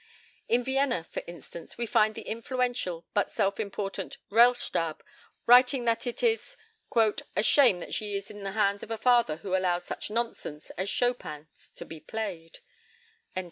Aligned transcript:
In 0.49 0.63
Vienna, 0.63 1.03
for 1.03 1.21
instance, 1.27 1.77
we 1.77 1.85
find 1.85 2.15
the 2.15 2.23
influential 2.23 3.05
but 3.13 3.29
self 3.29 3.59
important 3.59 4.17
Rellstab 4.31 5.01
writing 5.45 5.85
that 5.85 6.07
it 6.07 6.23
is 6.23 6.57
"a 7.35 7.43
shame 7.43 7.77
that 7.77 7.93
she 7.93 8.15
is 8.15 8.31
in 8.31 8.41
the 8.41 8.53
hands 8.53 8.81
of 8.81 8.89
a 8.89 8.97
father 8.97 9.35
who 9.37 9.55
allows 9.55 9.85
such 9.85 10.09
nonsense 10.09 10.71
as 10.71 10.89
Chopin's 10.89 11.69
to 11.75 11.85
be 11.85 11.99
played." 11.99 12.61